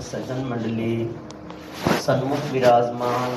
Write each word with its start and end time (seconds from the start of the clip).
सज्जन 0.00 0.44
मंडली, 0.50 1.10
सन्मुख 2.06 2.52
विराजमान, 2.52 3.32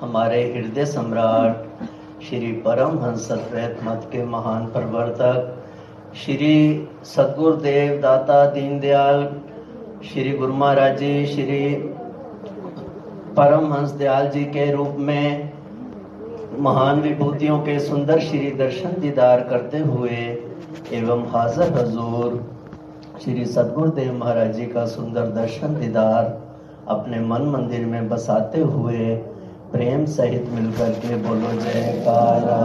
हमारे 0.00 0.42
हृदय 0.52 0.84
सम्राट, 0.84 1.84
श्री 2.22 2.52
परम 2.52 2.98
हंस 2.98 3.32
अद्वैत 3.32 3.80
मत 3.84 4.08
के 4.12 4.24
महान 4.24 4.66
प्रवर्तक, 4.66 5.50
श्री 6.14 6.54
सदगुरुदेव 7.04 8.00
दाता 8.00 8.44
दीनदयाल, 8.46 9.24
श्री 10.04 10.30
गुरु 10.30 10.52
महाराज 10.52 10.98
जी, 10.98 11.26
श्री 11.26 11.74
परम 13.36 13.72
हंस 13.72 13.90
दयाल 13.90 14.30
जी 14.30 14.44
के 14.44 14.70
रूप 14.72 14.96
में, 14.98 15.52
महान 16.58 17.00
विभूतियों 17.00 17.58
के 17.58 17.78
सुंदर 17.80 18.20
श्री 18.20 18.50
दर्शन 18.50 19.00
दीदार 19.00 19.40
करते 19.40 19.78
हुए 19.78 20.18
एवं 20.92 21.26
हाजर 21.26 21.72
हजूर 21.72 22.42
श्री 23.22 23.44
सदगुरुदेव 23.46 24.12
महाराज 24.12 24.54
जी 24.56 24.64
का 24.66 24.84
सुंदर 24.86 25.26
दर्शन 25.26 25.74
दीदार 25.80 26.24
अपने 26.88 27.18
मन 27.20 27.42
मंदिर 27.42 27.84
में 27.86 28.08
बसाते 28.08 28.60
हुए 28.60 29.14
प्रेम 29.72 30.04
सहित 30.06 30.48
मिलकर 30.50 30.90
के 30.94 31.16
बोलो 31.16 31.52
जय 31.60 32.02
कारा 32.04 32.56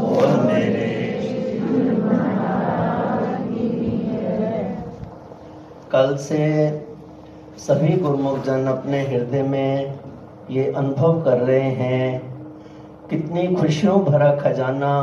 बोल 0.00 0.36
मेरे। 0.46 0.86
कल 5.92 6.16
से 6.16 6.46
सभी 7.58 7.96
गुरुमुख 7.96 8.44
जन 8.44 8.66
अपने 8.66 9.02
हृदय 9.02 9.42
में 9.42 9.98
ये 10.50 10.72
अनुभव 10.72 11.22
कर 11.22 11.38
रहे 11.38 11.70
हैं, 11.80 12.20
कितनी 13.10 13.54
खुशियों 13.54 14.00
भरा 14.04 14.34
खजाना 14.36 14.94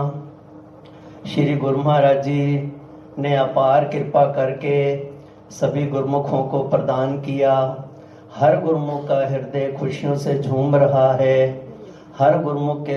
श्री 1.25 1.55
गुरु 1.57 1.77
महाराज 1.77 2.23
जी 2.23 2.71
ने 3.19 3.35
अपार 3.35 3.85
कृपा 3.85 4.25
करके 4.33 4.75
सभी 5.51 5.85
गुरमुखों 5.87 6.43
को 6.43 6.59
प्रदान 6.69 7.17
किया। 7.21 7.53
हर 8.35 8.59
गुरमुख 8.61 9.07
का 9.07 9.19
हृदय 9.27 9.71
खुशियों 9.79 10.15
से 10.17 10.37
झूम 10.39 10.75
रहा 10.75 11.11
है। 11.13 11.37
हर 12.17 12.41
गुरमुख 12.43 12.85
के 12.89 12.93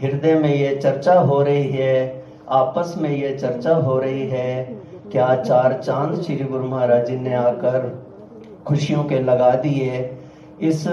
हृदय 0.00 0.34
में 0.34 0.54
ये 0.54 0.74
चर्चा 0.76 1.14
हो 1.20 1.40
रही 1.42 1.68
है, 1.68 2.24
आपस 2.50 2.94
में 2.98 3.10
ये 3.10 3.36
चर्चा 3.36 3.74
हो 3.76 3.98
रही 3.98 4.26
है, 4.28 4.64
क्या 5.12 5.34
चार 5.36 5.72
चाँद 5.74 6.20
श्री 6.22 6.36
गुरु 6.36 6.64
महाराज 6.64 7.06
जी 7.06 7.16
ने 7.16 7.34
आकर 7.34 7.88
खुशियों 8.66 9.04
के 9.04 9.20
लगा 9.20 9.50
दिए। 9.56 9.98
इस 10.60 10.84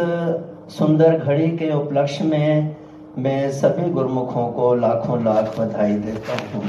सुंदर 0.69 1.17
घड़ी 1.17 1.49
के 1.57 1.71
उपलक्ष्य 1.73 2.23
में 2.23 2.75
मैं 3.17 3.51
सभी 3.51 3.89
गुरमुखों 3.91 4.47
को 4.47 4.73
लाखों 4.75 5.23
लाख 5.23 5.59
बधाई 5.59 5.93
देता 5.95 6.37
हूँ। 6.53 6.61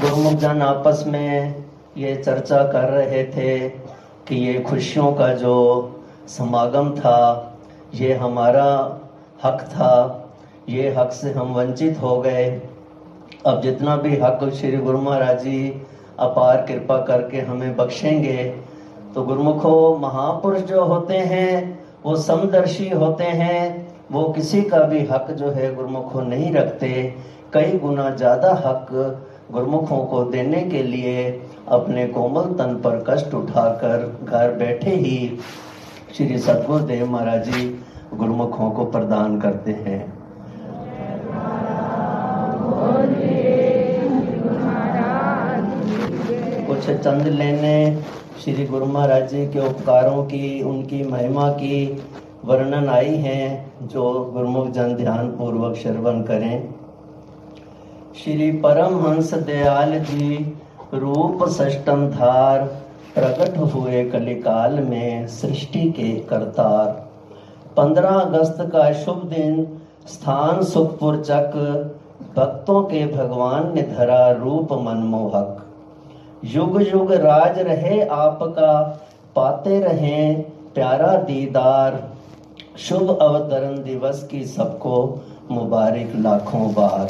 गुरुमुख 0.00 0.32
जन 0.32 0.62
आपस 0.62 1.04
में 1.06 1.64
ये 1.96 2.14
चर्चा 2.16 2.62
कर 2.62 2.88
रहे 2.88 3.24
थे 3.24 3.68
कि 4.28 4.36
ये 4.36 4.60
खुशियों 4.60 5.12
का 5.12 5.32
जो 5.34 5.54
समागम 6.28 6.90
था, 6.90 7.58
ये 7.94 8.14
हमारा 8.14 8.66
हक 9.44 9.60
था, 9.62 9.92
ये 10.68 10.94
हक 10.98 11.12
से 11.12 11.32
हम 11.32 11.54
वंचित 11.54 12.00
हो 12.02 12.20
गए। 12.20 12.44
अब 13.46 13.60
जितना 13.62 13.96
भी 13.96 14.16
हक 14.16 14.48
श्री 14.54 14.76
गुरु 14.76 15.00
महाराज 15.00 15.42
जी 15.42 15.68
अपार 16.18 16.64
कृपा 16.66 16.96
करके 16.98 17.40
हमें 17.40 17.76
बख्शेंगे 17.76 18.44
तो 19.14 19.22
गुरुमुखो, 19.22 19.96
महापुरुष 19.96 20.60
जो 20.60 20.84
होते 20.84 21.16
हैं 21.16 21.77
वो 22.04 22.16
समदर्शी 22.16 22.88
होते 22.90 23.24
हैं, 23.24 23.86
वो 24.12 24.24
किसी 24.32 24.60
का 24.62 24.82
भी 24.82 25.00
हक 25.06 25.30
जो 25.30 25.50
है 25.50 25.74
गुरुमुखो 25.74 26.20
नहीं 26.22 26.52
रखते। 26.52 26.88
कई 27.54 27.78
गुना 27.78 28.10
ज़्यादा 28.12 28.52
हक 28.64 28.86
गुरमुखों 29.52 29.98
को 30.06 30.22
देने 30.26 30.60
के 30.62 30.82
लिए 30.82 31.24
अपने 31.70 32.06
कोमल 32.08 32.52
तन 32.56 32.74
पर 32.84 33.04
कष्ट 33.08 33.34
उठाकर 33.34 34.06
घर 34.24 34.52
बैठे 34.58 34.94
ही 34.96 35.38
श्री 36.16 36.38
सतगुरुदेव 36.38 37.06
महाराज 37.06 37.48
जी 37.48 37.68
गुरमुखों 38.14 38.70
को 38.70 38.84
प्रदान 38.86 39.40
करते 39.40 39.72
हैं। 39.80 40.00
कुछ 46.88 46.96
चंद 46.96 47.26
लेने 47.26 48.02
श्री 48.44 48.66
गुरु 48.66 48.86
महाराज 48.86 49.30
जी 49.30 49.46
के 49.46 49.58
उपकारों 49.58 50.24
की, 50.24 50.62
उनकी 50.62 51.02
महिमा 51.04 51.48
की 51.48 52.02
वर्णन 52.44 52.88
आई 52.88 53.16
हैं, 53.16 53.72
जो 53.88 54.24
गुरुमुख 54.24 54.70
जन 54.70 54.94
ध्यान 54.94 55.28
पूर्वक 55.28 55.76
श्रवण 55.76 56.22
करें। 56.22 56.74
श्री 58.24 58.52
परमहंस 58.52 59.34
दयाल 59.34 59.98
जी 59.98 60.56
रूप 60.94 61.48
सष्टम 61.48 62.06
धार, 62.08 62.64
प्रकट 63.14 63.58
हुए 63.58 64.04
कलिकाल 64.04 64.80
में 64.80 65.26
सृष्टि 65.26 65.90
के 65.90 66.12
करतार। 66.20 66.90
पंद्रह 67.76 68.10
अगस्त 68.10 68.56
का 68.60 68.92
शुभ 68.92 69.24
दिन, 69.24 69.64
स्थान 70.06 70.62
सुखपुर 70.64 71.22
चक, 71.26 71.52
भक्तों 72.36 72.82
के 72.82 73.06
भगवान 73.06 73.74
ने 73.74 73.82
धरा 73.82 74.30
रूप 74.30 74.72
मनमोहक। 74.72 75.64
युग 76.44 76.82
युग 76.82 77.12
राज 77.12 77.58
रहे 77.58 78.02
आपका, 78.02 78.82
पाते 79.36 79.80
रहे 79.80 80.34
प्यारा 80.74 81.16
दीदार। 81.16 82.12
शुभ 82.78 83.18
अवतरण 83.22 83.82
दिवस 83.82 84.28
की 84.30 84.44
सबको 84.44 85.22
मुबारक 85.50 86.12
लाखों 86.16 86.72
बार। 86.72 87.08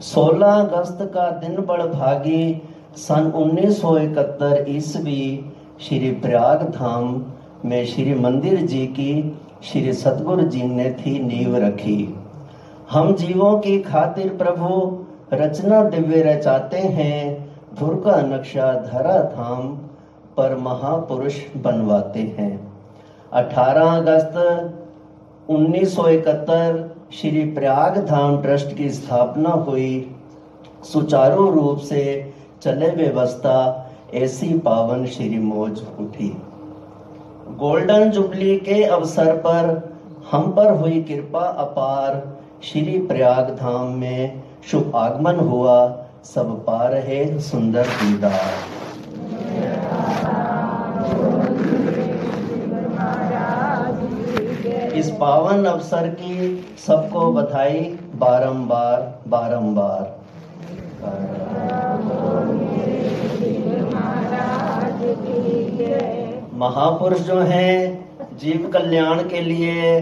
सोलह 0.00 0.46
अगस्त 0.46 0.98
का 1.14 1.30
दिन 1.30 1.56
बड़ 1.56 1.82
भागी, 1.82 2.62
सन 2.96 3.32
1971 3.36 4.64
ईस्वी, 4.68 5.52
श्री 5.80 6.10
प्रयाग 6.10 6.62
धाम 6.62 7.24
में 7.64 7.86
श्री 7.86 8.14
मंदिर 8.14 8.60
जी 8.60 8.86
की 8.86 9.38
श्री 9.64 9.92
सतगुरु 9.92 10.42
जी 10.42 10.62
ने 10.62 10.90
थी 10.90 11.18
नींव 11.18 11.56
रखी। 11.56 12.14
हम 12.90 13.14
जीवों 13.14 13.58
की 13.58 13.78
खातिर 13.78 14.36
प्रभु, 14.36 14.98
रचना 15.32 15.82
दिव्य 15.82 16.22
रचाते 16.22 16.78
हैं 16.78 17.50
धुर 17.78 17.94
का 17.94 18.20
नक्शा 18.22 18.72
धरा 18.72 19.18
धाम 19.18 19.68
पर 20.36 20.56
महापुरुष 20.56 21.36
बनवाते 21.56 22.20
हैं। 22.20 22.72
18 23.32 23.96
अगस्त 23.96 24.36
1971 25.50 26.96
श्री 27.12 27.44
प्रयाग 27.44 28.06
धाम 28.06 28.42
ट्रस्ट 28.42 28.76
की 28.76 28.90
स्थापना 28.90 29.50
हुई। 29.50 30.16
सुचारू 30.84 31.50
रूप 31.50 31.78
से 31.78 32.32
चले 32.62 32.90
व्यवस्था, 32.90 33.90
ऐसी 34.14 34.58
पावन 34.58 35.06
श्री 35.06 35.38
मौज 35.38 35.82
उठी। 36.00 36.42
गोल्डन 37.48 38.10
जुबली 38.10 38.56
के 38.58 38.82
अवसर 38.84 39.36
पर 39.36 39.66
हम 40.30 40.50
पर 40.52 40.70
हुई 40.70 41.00
कृपा 41.02 41.40
अपार। 41.40 42.14
श्री 42.62 42.98
प्रयाग 42.98 43.50
धाम 43.60 43.92
में 43.92 44.42
शुभ 44.70 44.96
आगमन 44.96 45.36
हुआ। 45.40 45.76
सब 46.24 46.50
पा 46.64 46.78
रहे 46.88 47.38
सुंदर 47.40 47.86
दीदार। 47.86 48.50
इस 54.92 55.10
पावन 55.10 55.64
अवसर 55.64 56.08
की 56.08 56.64
सबको 56.86 57.32
बधाई 57.32 57.80
बारंबार 58.14 59.20
बारंबार। 59.28 60.14
महापुरुष 66.56 67.18
जो 67.20 67.38
हैं, 67.40 68.36
जीव 68.38 68.68
कल्याण 68.74 69.18
के 69.28 69.40
लिए 69.40 70.00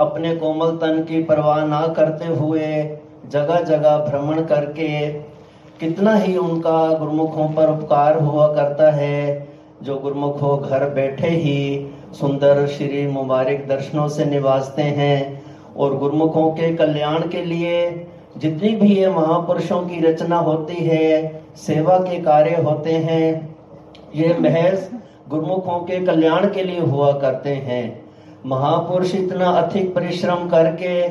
अपने 0.00 0.34
कोमल 0.36 0.70
तन 0.76 1.02
की 1.08 1.22
परवाह 1.22 1.64
ना 1.66 1.80
करते 1.96 2.26
हुए 2.26 2.68
जगह 3.30 3.60
जगह 3.60 3.96
भ्रमण 4.06 4.42
करके 4.42 4.88
कितना 5.80 6.14
ही 6.14 6.36
उनका 6.36 6.86
गुरुमुखों 6.94 7.48
पर 7.48 7.70
उपकार 7.70 8.18
हुआ 8.18 8.46
करता 8.54 8.90
है, 8.90 9.48
जो 9.82 9.96
गुरुमुखों 9.96 10.58
घर 10.60 10.88
बैठे 10.90 11.28
ही 11.28 11.86
सुंदर 12.20 12.66
श्री 12.68 13.06
मुबारक 13.08 13.66
दर्शनों 13.68 14.08
से 14.08 14.24
निवासते 14.24 14.82
हैं 14.82 15.18
और 15.76 15.96
गुरुमुखों 15.98 16.50
के 16.52 16.74
कल्याण 16.76 17.28
के 17.28 17.44
लिए 17.44 17.76
जितनी 18.36 18.74
भी 18.76 18.94
ये 18.94 19.10
महापुरुषों 19.10 19.82
की 19.82 20.00
रचना 20.00 20.38
होती 20.38 20.84
है, 20.84 21.42
सेवा 21.58 21.98
के 21.98 22.20
कार्य 22.22 22.62
होते 22.62 22.92
हैं, 22.92 23.56
ये 24.14 24.36
महज 24.40 24.88
गुरुमुखों 25.30 25.78
के 25.80 26.04
कल्याण 26.06 26.46
के 26.48 26.62
लिए 26.62 26.80
हुआ 26.80 27.12
करते 27.12 27.50
हैं। 27.50 28.04
महापुरुष 28.46 29.14
इतना 29.14 29.46
अधिक 29.46 29.94
परिश्रम 29.94 30.48
करके, 30.48 31.08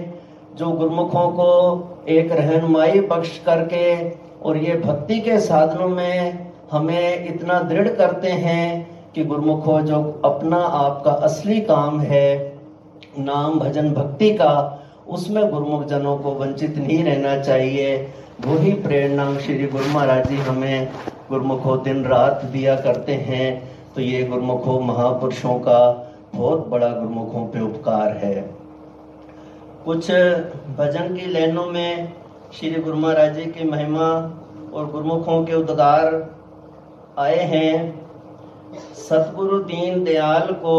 जो 0.56 0.72
गुरुमुखों 0.72 1.28
को 1.30 2.06
एक 2.08 2.32
रहनुमाई 2.32 3.00
बख्श 3.00 3.42
करके 3.46 4.10
और 4.42 4.58
ये 4.58 4.76
भक्ति 4.76 5.20
के 5.20 5.40
साधनों 5.40 5.88
में 5.88 6.52
हमें 6.72 7.28
इतना 7.28 7.60
दृढ़ 7.60 7.88
करते 7.88 8.32
हैं 8.32 8.88
कि 9.16 9.24
गुरुमुखो, 9.24 9.80
जो 9.82 10.22
अपना 10.26 10.58
आपका 10.58 11.12
असली 11.12 11.62
काम 11.62 12.00
है, 12.00 12.60
नाम 13.20 13.60
भजन 13.60 13.94
भक्ति 13.94 14.34
का, 14.34 14.86
उसमें 15.10 15.50
गुरुमुख 15.50 15.86
जनों 15.86 16.18
को 16.18 16.32
वंचित 16.32 16.78
नहीं 16.78 17.04
रहना 17.04 17.42
चाहिए। 17.42 18.12
वही 18.46 18.74
प्रेरणा 18.74 19.40
श्री 19.40 19.68
गुरु 19.68 19.86
महाराज 19.86 20.30
जी 20.30 20.36
हमें 20.36 20.90
गुरुमुखो 21.30 21.78
दिन 21.78 22.06
रात 22.06 22.46
दिया 22.46 22.76
करते 22.76 23.14
हैं। 23.14 23.79
तो 23.96 24.02
ये 24.02 24.24
गुरुमुखो, 24.24 24.80
महापुरुषों 24.80 25.60
का 25.60 25.80
बहुत 26.36 26.68
बड़ा 26.68 26.88
गुरुमुखों 26.88 27.46
पे 27.48 27.60
उपकार 27.60 28.18
है। 28.18 28.42
कुछ 29.86 30.12
भजन 30.78 31.16
की 31.16 31.26
लाइनों 31.26 31.66
में 31.66 32.14
श्री 32.54 32.72
गुरु 32.72 32.98
महाराज 32.98 33.36
जी 33.36 33.46
की 33.46 33.64
महिमा 33.70 34.10
और 34.74 34.92
गुरुमुखों 34.92 35.44
के 35.46 35.54
उद्गार 35.54 36.36
आए 37.18 37.40
हैं। 37.40 38.08
सतगुरु 38.94 39.60
दीन 39.60 40.04
दयाल 40.04 40.48
को 40.54 40.76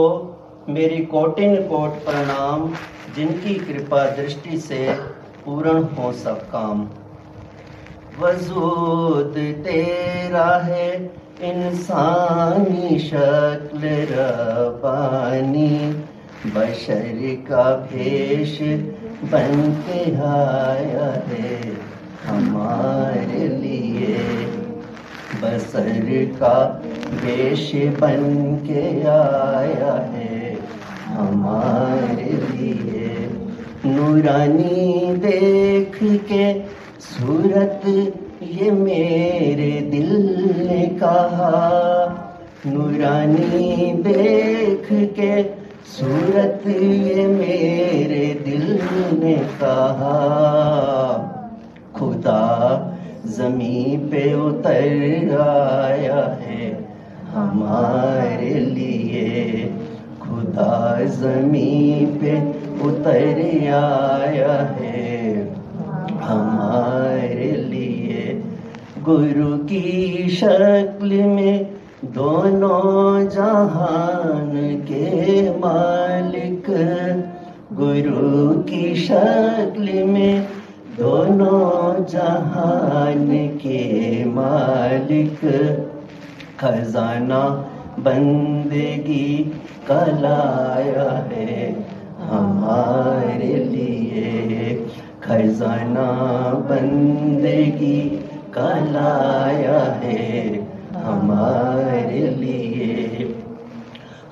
मेरी 0.68 1.04
कोटिन 1.04 1.56
कोट 1.68 2.04
प्रणाम, 2.04 2.72
जिनकी 3.16 3.54
कृपा 3.54 4.04
दृष्टि 4.10 4.58
से 4.58 4.92
पूर्ण 5.44 5.82
हो 5.82 6.12
सब 6.12 6.40
काम। 6.50 6.88
वजूद 8.20 9.34
तेरा 9.64 10.58
है 10.58 10.98
इंसानी 11.42 12.98
शक्ल 12.98 13.80
रबानी 14.10 15.68
बशर 16.46 17.44
का 17.48 17.64
भेष 17.92 18.60
बन 19.32 19.72
के 19.86 20.00
आया 20.16 21.06
है 21.28 21.72
हमारे 22.26 23.48
लिए। 23.48 24.16
बसर 25.42 26.24
का 26.42 26.82
भेष 27.22 27.72
बन 27.74 28.24
के 28.66 29.00
आया 29.00 29.92
है 30.12 30.58
हमारे 31.06 32.32
लिए। 32.32 33.28
नूरानी 33.86 35.16
देख 35.16 35.98
के 36.02 36.60
सूरत 37.00 37.82
ये 38.50 38.70
मेरे 38.70 39.70
दिल 39.90 40.08
ने 40.68 40.86
कहा, 41.02 41.50
नूरानी 42.66 43.92
देख 44.02 44.88
के 45.18 45.42
सूरत 45.86 46.62
ये 46.66 47.26
मेरे 47.26 48.26
दिल 48.44 48.64
ने 49.22 49.34
कहा। 49.60 50.16
खुदा 51.96 52.42
जमी 53.26 53.96
पे 54.10 54.34
उतर 54.34 55.38
आया 55.40 56.20
है 56.40 56.90
हमारे 57.32 58.54
लिए। 58.54 59.66
खुदा 60.22 61.04
जमी 61.04 62.06
पे 62.20 62.36
उतर 62.88 63.40
आया 63.74 64.52
है 64.80 64.99
गुरु 69.04 69.58
की 69.58 70.28
शक्ल 70.30 71.08
में 71.08 71.70
दोनों 72.04 73.28
जहान 73.28 74.82
के 74.88 75.50
मालिक। 75.50 76.66
गुरु 77.72 78.62
की 78.62 78.94
शक्ल 78.94 80.04
में 80.04 80.46
दोनों 80.98 82.04
जहान 82.04 83.48
के 83.48 84.24
मालिक। 84.24 85.40
खजाना 86.60 87.48
बंदगी 87.98 89.52
कलाया 89.88 91.10
है 91.10 91.86
हमारे 92.20 93.64
लिए। 93.64 94.86
खजाना 95.22 96.10
बंदगी 96.54 98.24
कलाया 98.54 99.80
है 100.02 100.48
हमारे 100.96 102.26
लिए। 102.28 103.34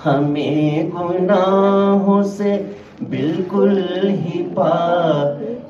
हमें 0.05 0.91
गुनाहों 0.91 2.23
से 2.23 2.57
बिल्कुल 3.03 3.79
ही 4.09 4.43
पा 4.43 4.75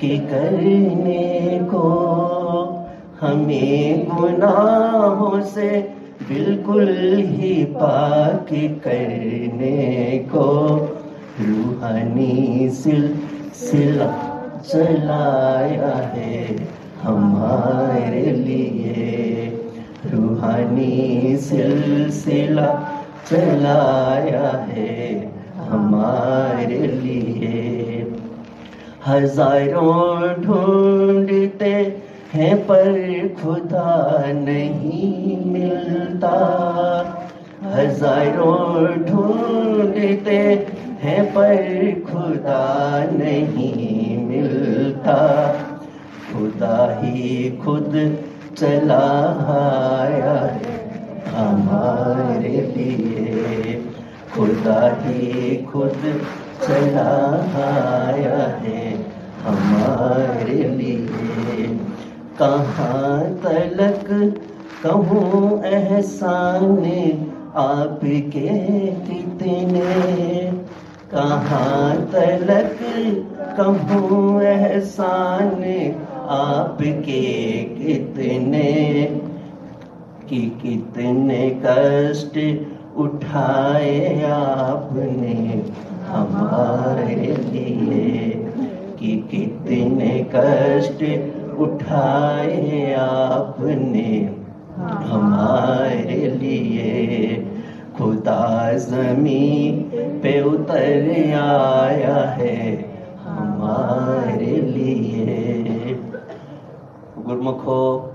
के 0.01 0.17
करने 0.19 1.59
को, 1.75 1.89
हमें 3.21 4.09
गुनाहों 4.09 5.41
से 5.43 5.69
बिल्कुल 6.29 6.89
ही 7.19 7.65
पाक 7.65 8.49
करने 8.85 10.19
को, 10.19 10.47
रूहानी 11.41 12.69
सिलसिला 12.71 14.11
चलाया 14.61 15.95
है। 16.15 16.78
हमारे 17.03 18.23
लिए 18.33 19.47
रूहानी 20.13 21.37
सिलसिला 21.41 22.69
चलाया 23.29 24.49
है 24.69 24.97
हमारे 25.69 26.87
लिए। 26.87 28.07
हज़ारों 29.07 30.29
ढूंढते 30.45 31.73
हैं 32.33 32.57
पर 32.67 33.29
खुदा 33.43 33.93
नहीं 34.33 35.37
मिलता। 35.53 36.35
हज़ारों 37.65 38.87
ढूंढते 39.07 40.39
हैं 41.03 41.25
पर 41.35 42.01
खुदा 42.07 42.65
नहीं 43.13 44.19
मिलता। 44.27 45.17
खुदा 46.33 47.01
ही 47.01 47.51
खुद 47.65 47.93
चला 48.59 49.05
आया 49.55 50.35
है 50.41 50.77
हमारे 51.29 52.49
लिए। 52.49 53.75
खुदा 54.35 54.81
ही 55.03 55.57
खुद 55.57 56.03
चला 56.63 57.11
आया 57.65 58.39
है 58.63 58.83
हमारे 59.45 60.63
लिए। 60.69 61.67
कहाँ 62.39 63.21
तलक 63.45 64.07
कहूँ 64.83 65.65
एहसान 65.65 66.77
आपके 67.57 68.49
कितने? 69.07 70.53
कहाँ 71.15 71.97
तलक 72.13 72.79
कहूँ 73.57 74.43
एहसान 74.43 75.63
आपके 76.29 77.23
कितने 77.79 78.73
कि 80.29 80.41
कितने 80.63 81.61
कष्ट 81.65 82.39
उठाए 82.97 84.23
आपने 84.23 85.63
हमारे 86.09 87.15
लिए? 87.15 88.29
कि 88.99 89.29
कितने 89.31 90.27
कष्ट 90.35 91.03
उठाए 91.59 92.95
आपने 92.95 94.31
हमारे 94.85 96.31
लिए? 96.31 97.37
खुदा 97.99 98.73
जमी 98.73 99.71
पे 100.23 100.43
उतर 100.43 101.11
आया 101.35 102.19
है, 102.29 102.59
हमारे 103.25 104.28
गुरमुखो, 107.29 108.15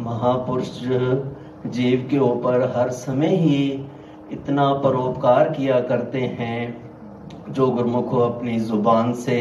महापुरुष 0.00 0.68
जीव 1.66 2.06
के 2.10 2.18
ऊपर 2.18 2.72
हर 2.76 2.90
समय 2.90 3.36
ही 3.36 3.86
इतना 4.32 4.72
परोपकार 4.74 5.48
किया 5.48 5.80
करते 5.80 6.20
हैं, 6.20 6.82
जो 7.50 7.66
गुरमुखो 7.66 8.18
अपनी 8.18 8.58
ज़ुबान 8.60 9.12
से 9.12 9.38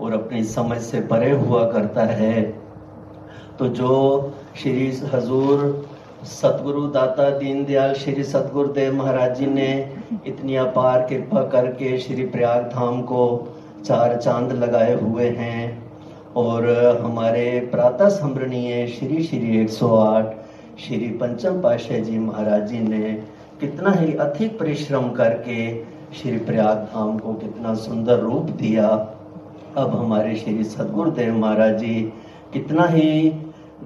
और 0.00 0.12
अपनी 0.12 0.44
समझ 0.44 0.78
से 0.78 1.00
परे 1.00 1.30
हुआ 1.30 1.70
करता 1.70 2.04
है। 2.04 2.42
तो 3.58 3.68
जो 3.68 3.92
श्री 4.56 4.88
हजूर 5.14 5.88
सतगुरु 6.24 6.86
दाता 6.88 7.30
दीनदयाल 7.30 7.94
श्री 7.94 8.22
सतगुरु 8.24 8.68
देव 8.68 8.94
महाराज 8.94 9.38
जी 9.38 9.46
ने 9.46 9.70
इतनी 10.26 10.56
अपार 10.56 11.06
कृपा 11.06 11.42
करके 11.48 11.98
श्री 11.98 12.26
प्रयाग 12.26 12.64
धाम 12.64 13.02
को 13.02 13.26
चार 13.84 14.16
चाँद 14.16 14.52
लगाए 14.52 14.94
हुए 14.94 15.28
हैं 15.30 15.85
और 16.36 16.68
हमारे 17.02 17.68
प्रातः 17.72 18.08
स्मरणीय 18.08 18.86
श्री 18.86 19.22
श्री 19.22 19.64
108 19.64 20.32
श्री 20.78 21.08
पंचम 21.20 21.60
पाशाह 21.60 21.98
जी 21.98 22.18
महाराज 22.18 22.68
जी 22.68 22.78
ने 22.78 23.12
कितना 23.60 23.90
ही 23.90 24.12
अधिक 24.14 24.58
परिश्रम 24.58 25.08
करके 25.10 25.84
श्री 26.14 26.36
प्रयाग 26.38 26.76
धाम 26.76 27.18
को 27.18 27.32
कितना 27.34 27.74
सुंदर 27.74 28.18
रूप 28.18 28.50
दिया। 28.60 28.88
अब 29.76 29.94
हमारे 29.98 30.34
श्री 30.36 30.64
सदगुरुदेव 30.64 31.38
महाराज 31.38 31.78
जी 31.78 31.94
कितना 32.52 32.86
ही 32.86 33.32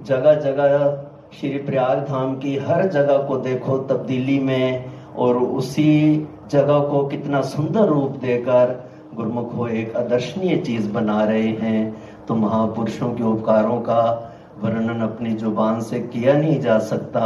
जगह 0.06 0.34
जगह 0.34 1.06
श्री 1.40 1.58
प्रयाग 1.58 1.98
धाम 1.98 2.36
की 2.36 2.56
हर 2.56 2.86
जगह 2.88 3.18
को 3.18 3.36
देखो 3.36 3.78
तब्दीली 3.78 4.38
में 4.38 4.84
और 5.16 5.36
उसी 5.36 6.28
जगह 6.50 6.78
को 6.78 7.06
कितना 7.06 7.40
सुंदर 7.40 7.86
रूप 7.86 8.10
देकर 8.10 8.78
गुरुमुख 9.14 9.56
को 9.56 9.66
एक 9.68 9.96
आदर्शनीय 9.96 10.56
चीज़ 10.56 10.92
बना 10.92 11.24
रहे 11.24 11.48
हैं। 11.48 12.09
तो 12.30 12.34
महापुरुषों 12.36 13.08
के 13.10 13.22
उपकारों 13.24 13.76
का 13.82 14.02
वर्णन 14.62 15.00
अपनी 15.02 15.30
ज़ुबान 15.36 15.80
से 15.82 15.98
किया 16.12 16.32
नहीं 16.34 16.60
जा 16.60 16.78
सकता। 16.80 17.22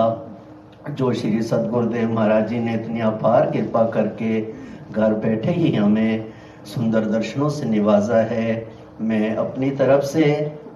जो 0.91 1.13
श्री 1.13 1.43
सदगुरुदेव 1.43 2.13
महाराज 2.13 2.49
जी 2.49 2.59
ने 2.61 2.75
इतनी 2.75 3.01
अपार 3.03 3.51
कृपा 3.51 3.85
करके 3.91 4.41
घर 4.93 5.15
बैठे 5.25 5.53
ही 5.53 5.75
हमें 5.75 6.33
सुंदर 6.67 7.05
दर्शनों 7.11 7.49
से 7.51 7.67
निवाजा 7.67 8.21
है, 8.33 8.49
मैं 9.01 9.35
अपनी 9.37 9.71
तरफ़ 9.77 10.05
से 10.07 10.25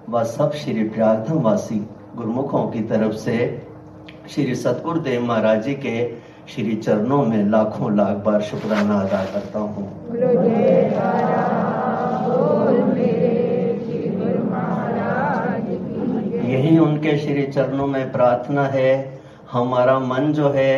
व 0.09 0.23
सब 0.27 0.53
श्री 0.55 0.83
प्रयागधाम 0.85 1.41
वासी 1.43 1.79
गुरुमुखों 2.15 2.65
की 2.69 2.83
तरफ़ 2.85 3.15
से 3.25 3.37
श्री 4.29 4.55
सतगुरुदेव 4.57 5.25
महाराज 5.25 5.63
जी 5.65 5.73
के 5.85 5.97
श्री 6.53 6.75
चरणों 6.77 7.25
में 7.25 7.43
लाखों 7.49 7.95
लाख 7.97 8.25
बार 8.25 8.41
शुक्राना 8.43 8.99
अदा 9.01 9.23
करता 9.33 9.59
हूँ। 9.59 9.87
उनके 16.79 17.17
श्री 17.17 17.43
चरणों 17.43 17.87
में 17.87 18.11
प्रार्थना 18.11 18.63
है। 18.65 19.19
हमारा 19.51 19.99
मन 19.99 20.33
जो 20.33 20.49
है, 20.49 20.73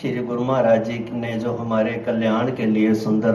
श्री 0.00 0.22
गुरु 0.22 0.44
महाराज 0.44 0.84
जी 0.84 1.10
ने 1.12 1.32
जो 1.38 1.52
हमारे 1.52 1.92
कल्याण 2.06 2.50
के 2.54 2.66
लिए 2.66 2.94
सुंदर 2.94 3.34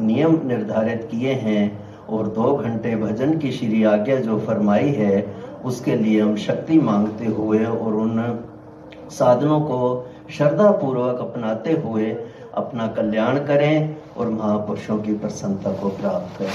नियम 0.00 0.40
निर्धारित 0.46 1.08
किए 1.10 1.32
हैं 1.32 1.64
और 2.08 2.26
दो 2.28 2.56
घंटे 2.56 2.96
भजन 2.96 3.38
की 3.38 3.52
श्री 3.52 3.84
आज्ञा 3.84 4.16
जो 4.16 4.38
फरमाई 4.38 4.88
है, 4.88 5.34
उसके 5.64 5.96
लिए 5.96 6.20
हम 6.20 6.36
शक्ति 6.36 6.78
मांगते 6.80 7.26
हुए 7.26 7.64
और 7.64 7.94
उन 7.94 8.44
साधनों 9.10 9.60
को 9.60 9.78
श्रद्धा 10.36 10.70
पूर्वक 10.70 11.18
अपनाते 11.20 11.72
हुए 11.72 12.06
अपना 12.54 12.86
कल्याण 12.86 13.38
करें 13.38 13.96
और 14.16 14.28
महापुरुषों 14.28 14.98
की 14.98 15.14
प्रसन्नता 15.14 15.72
को 15.72 15.88
प्राप्त 15.88 16.38
करें। 16.38 16.50